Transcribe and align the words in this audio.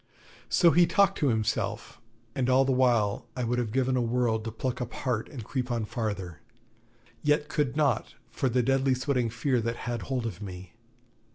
So 0.49 0.71
he 0.71 0.87
talked 0.87 1.19
to 1.19 1.27
himself, 1.27 2.01
and 2.33 2.49
all 2.49 2.65
the 2.65 2.71
while 2.71 3.27
I 3.37 3.43
would 3.43 3.59
have 3.59 3.71
given 3.71 3.95
a 3.95 4.01
world 4.01 4.43
to 4.45 4.51
pluck 4.51 4.81
up 4.81 4.91
heart 4.93 5.29
and 5.29 5.43
creep 5.43 5.69
on 5.69 5.85
farther; 5.85 6.39
yet 7.21 7.49
could 7.49 7.77
not, 7.77 8.15
for 8.31 8.49
the 8.49 8.63
deadly 8.63 8.95
sweating 8.95 9.29
fear 9.29 9.61
that 9.61 9.75
had 9.85 10.01
hold 10.01 10.25
of 10.25 10.41
me. 10.41 10.73